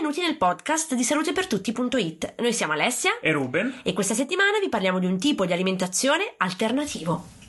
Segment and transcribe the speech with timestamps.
[0.00, 2.36] Benvenuti nel podcast di salutepertutti.it.
[2.38, 6.32] Noi siamo Alessia e Ruben e questa settimana vi parliamo di un tipo di alimentazione
[6.38, 7.39] alternativo.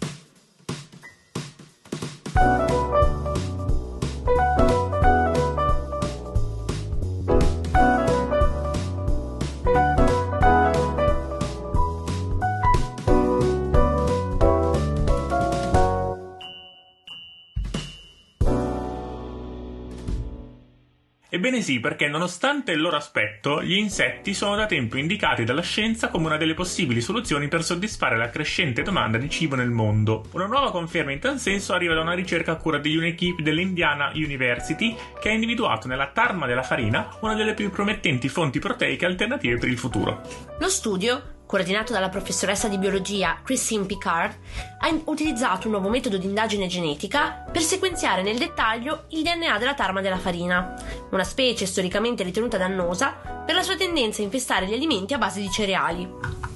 [21.33, 26.09] Ebbene sì, perché nonostante il loro aspetto, gli insetti sono da tempo indicati dalla scienza
[26.09, 30.25] come una delle possibili soluzioni per soddisfare la crescente domanda di cibo nel mondo.
[30.31, 34.11] Una nuova conferma in tal senso arriva da una ricerca a cura di un'equipe dell'Indiana
[34.13, 39.57] University che ha individuato nella tarma della farina una delle più promettenti fonti proteiche alternative
[39.57, 40.21] per il futuro.
[40.59, 44.37] Lo studio coordinato dalla professoressa di biologia Christine Picard,
[44.79, 49.73] ha utilizzato un nuovo metodo di indagine genetica per sequenziare nel dettaglio il DNA della
[49.73, 50.73] tarma della farina,
[51.09, 55.41] una specie storicamente ritenuta dannosa per la sua tendenza a infestare gli alimenti a base
[55.41, 56.50] di cereali.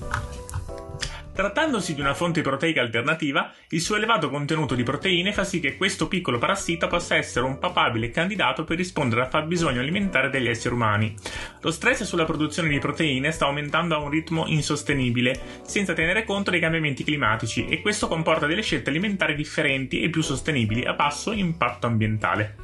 [1.36, 5.76] Trattandosi di una fonte proteica alternativa, il suo elevato contenuto di proteine fa sì che
[5.76, 10.74] questo piccolo parassita possa essere un papabile candidato per rispondere al fabbisogno alimentare degli esseri
[10.74, 11.14] umani.
[11.60, 16.52] Lo stress sulla produzione di proteine sta aumentando a un ritmo insostenibile, senza tenere conto
[16.52, 21.34] dei cambiamenti climatici, e questo comporta delle scelte alimentari differenti e più sostenibili a basso
[21.34, 22.56] impatto ambientale.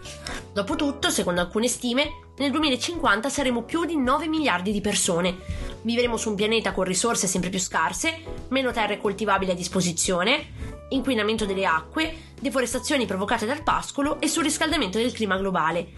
[0.53, 5.35] Dopotutto, secondo alcune stime, nel 2050 saremo più di 9 miliardi di persone.
[5.83, 10.53] Vivremo su un pianeta con risorse sempre più scarse, meno terre coltivabili a disposizione,
[10.89, 15.89] inquinamento delle acque, deforestazioni provocate dal pascolo e surriscaldamento del clima globale.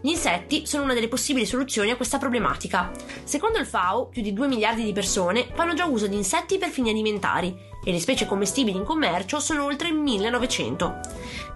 [0.00, 2.92] Gli insetti sono una delle possibili soluzioni a questa problematica.
[3.24, 6.68] Secondo il FAO, più di 2 miliardi di persone fanno già uso di insetti per
[6.68, 10.98] fini alimentari e le specie commestibili in commercio sono oltre 1900.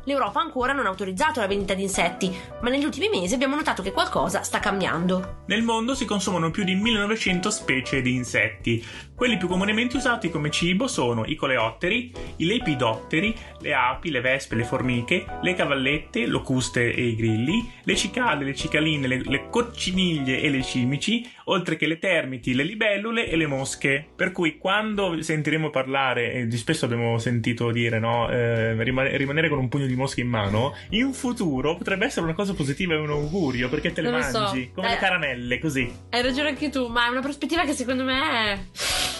[0.04, 3.82] L'Europa ancora non ha autorizzato la vendita di insetti, ma negli ultimi mesi abbiamo notato
[3.82, 5.42] che qualcosa sta cambiando.
[5.46, 8.84] Nel mondo si consumano più di 1900 specie di insetti.
[9.14, 14.54] Quelli più comunemente usati come cibo sono i coleotteri, i lepidotteri, le api, le vespe,
[14.54, 20.40] le formiche, le cavallette, locuste e i grilli, le cicale, le cicaline, le, le cocciniglie
[20.40, 24.08] e le cimici, oltre che le termiti, le libellule e le mosche.
[24.16, 29.68] Per cui quando sentiremo parlare, e spesso abbiamo sentito dire, no, eh, rimanere con un
[29.68, 33.68] pugno di mosche in mano, in futuro potrebbe essere una cosa positiva e un augurio
[33.68, 34.70] perché te le non mangi so.
[34.74, 35.92] come eh, le caramelle, così.
[36.10, 38.58] Hai ragione anche tu, ma è una prospettiva che secondo me è.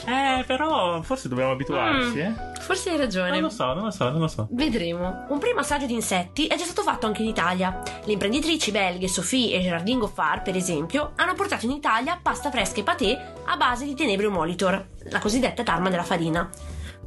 [0.07, 2.35] Eh, però forse dobbiamo abituarci, mm, eh.
[2.61, 3.31] Forse hai ragione.
[3.31, 4.49] Non lo so, non lo so, non lo so.
[4.51, 5.27] Vedremo.
[5.29, 7.83] Un primo assaggio di insetti è già stato fatto anche in Italia.
[8.05, 12.81] Le imprenditrici belghe Sophie e Gerardine Goffard, per esempio, hanno portato in Italia pasta fresca
[12.81, 16.49] e patè a base di Tenebrio Molitor, la cosiddetta tarma della farina.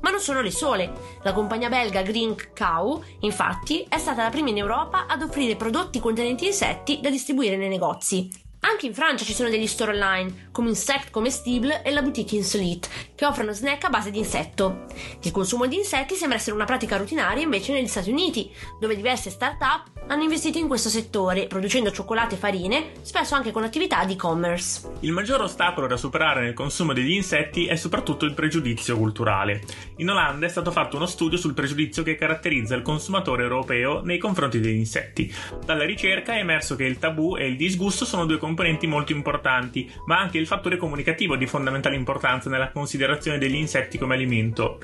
[0.03, 0.91] Ma non sono le sole.
[1.23, 6.01] La compagnia belga Green Cow, infatti, è stata la prima in Europa ad offrire prodotti
[6.01, 8.42] contenenti insetti da distribuire nei negozi.
[8.65, 12.87] Anche in Francia ci sono degli store online, come Insect Comestible e la boutique Insolite,
[13.13, 14.85] che offrono snack a base di insetto.
[15.21, 19.29] Il consumo di insetti sembra essere una pratica rutinaria invece negli Stati Uniti, dove diverse
[19.31, 24.13] start-up hanno investito in questo settore, producendo cioccolate e farine, spesso anche con attività di
[24.13, 24.91] e-commerce.
[25.01, 29.61] Il maggior ostacolo da superare nel consumo degli insetti è soprattutto il pregiudizio culturale.
[29.97, 34.19] In Olanda è stato fatto uno studio sul pregiudizio che caratterizza il consumatore europeo nei
[34.19, 35.33] confronti degli insetti.
[35.65, 38.51] Dalla ricerca è emerso che il tabù e il disgusto sono due componenti
[38.87, 43.97] molto importanti, ma anche il fattore comunicativo è di fondamentale importanza nella considerazione degli insetti
[43.97, 44.79] come alimento.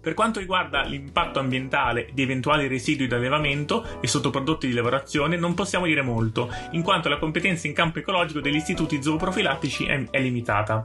[0.00, 5.86] Per quanto riguarda l'impatto ambientale di eventuali residui d'allevamento e sottoprodotti di lavorazione, non possiamo
[5.86, 10.82] dire molto, in quanto la competenza in campo ecologico degli istituti zooprofilattici è, è limitata.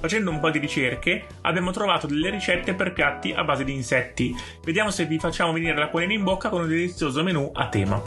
[0.00, 4.34] Facendo un po' di ricerche, abbiamo trovato delle ricette per piatti a base di insetti.
[4.62, 8.02] Vediamo se vi facciamo venire la l'acquolina in bocca con un delizioso menù a tema.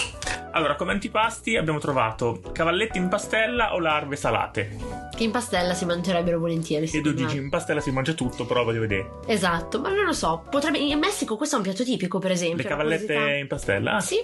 [0.57, 4.75] Allora, come antipasti abbiamo trovato cavalletti in pastella o larve salate.
[5.15, 6.89] Che in pastella si mangerebbero volentieri.
[6.91, 9.19] E tu dici in pastella si mangia tutto, però voglio vedere.
[9.27, 10.43] Esatto, ma non lo so.
[10.49, 10.79] Potrebbe...
[10.79, 12.63] In Messico questo è un piatto tipico, per esempio.
[12.63, 13.99] Le cavallette in pastella?
[13.99, 14.15] Sì.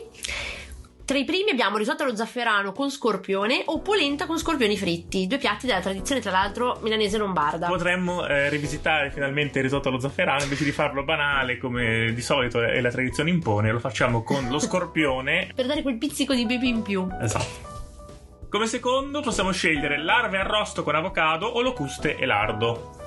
[1.05, 5.37] Tra i primi abbiamo risotto allo zafferano con scorpione o polenta con scorpioni fritti, due
[5.37, 7.67] piatti della tradizione tra l'altro milanese lombarda.
[7.67, 12.63] Potremmo eh, rivisitare finalmente il risotto allo zafferano invece di farlo banale come di solito
[12.63, 16.69] e la tradizione impone, lo facciamo con lo scorpione per dare quel pizzico di baby
[16.69, 17.05] in più.
[17.19, 17.71] Esatto.
[18.47, 23.02] Come secondo possiamo scegliere larve arrosto con avocado o locuste e lardo.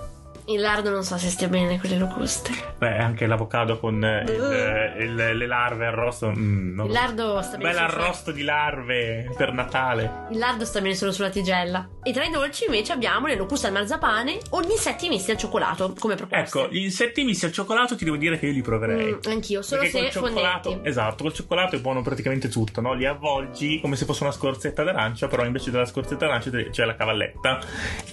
[0.48, 2.52] Il lardo non so se stia bene con le locuste.
[2.78, 6.30] Beh, anche l'avocado con eh, il, eh, il, le larve arrosto.
[6.30, 7.70] Mm, il lardo sta bene.
[7.70, 10.26] Bel arrosto di larve per Natale.
[10.30, 11.88] Il lardo sta bene solo sulla tigella.
[12.04, 15.36] E tra i dolci invece abbiamo le locuste al marzapane o gli insetti misti al
[15.36, 16.58] cioccolato, come proposte.
[16.58, 19.14] Ecco, gli insetti misti al cioccolato ti devo dire che io li proverei.
[19.14, 20.88] Mm, anch'io, solo Perché se col cioccolato, fondenti.
[20.88, 22.92] esatto, col cioccolato è buono praticamente tutto, no?
[22.92, 26.94] Li avvolgi come se fosse una scorzetta d'arancia, però invece della scorzetta d'arancia c'è la
[26.94, 27.58] cavalletta.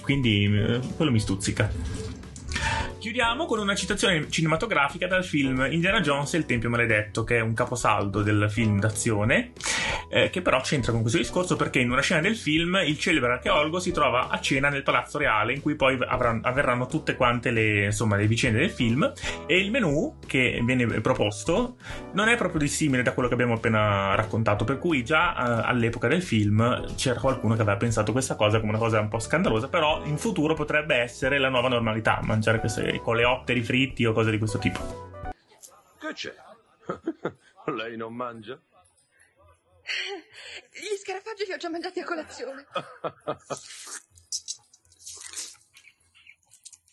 [0.02, 2.22] Quindi eh, quello mi stuzzica.
[3.04, 7.40] Chiudiamo con una citazione cinematografica dal film Indiana Jones e il Tempio Maledetto, che è
[7.40, 9.52] un caposaldo del film d'azione,
[10.14, 13.32] eh, che però c'entra con questo discorso perché in una scena del film il celebre
[13.32, 17.50] archeologo si trova a cena nel palazzo reale in cui poi avranno, avverranno tutte quante
[17.50, 19.12] le, insomma, le vicende del film
[19.46, 21.78] e il menù che viene proposto
[22.12, 26.06] non è proprio dissimile da quello che abbiamo appena raccontato, per cui già eh, all'epoca
[26.06, 29.68] del film c'era qualcuno che aveva pensato questa cosa come una cosa un po' scandalosa,
[29.68, 34.38] però in futuro potrebbe essere la nuova normalità, mangiare queste coleotteri fritti o cose di
[34.38, 35.10] questo tipo.
[35.98, 36.34] Che c'è?
[37.74, 38.56] Lei non mangia?
[40.70, 42.66] Gli scarafaggi li ho già mangiati a colazione.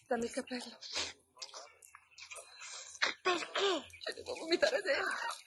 [0.07, 0.77] Dammi il cappello.
[3.21, 3.85] Perché?
[4.03, 5.40] Ci devo vomitare dentro.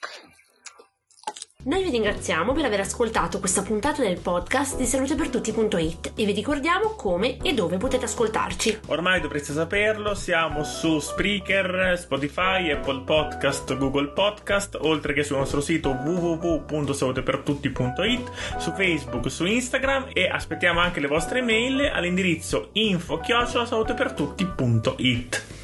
[1.65, 6.89] Noi vi ringraziamo per aver ascoltato questa puntata del podcast di salutepertutti.it e vi ricordiamo
[6.89, 8.81] come e dove potete ascoltarci.
[8.89, 15.59] Ormai dovreste saperlo, siamo su Spreaker, Spotify, Apple Podcast, Google Podcast, oltre che sul nostro
[15.59, 25.54] sito www.salutepertutti.it, su Facebook, su Instagram e aspettiamo anche le vostre mail all'indirizzo info-salutepertutti.it.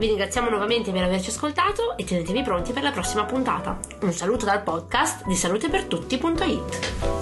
[0.00, 3.78] Vi ringraziamo nuovamente per averci ascoltato e tenetevi pronti per la prossima puntata.
[4.00, 7.19] Un saluto dal podcast di salutepertutti.it.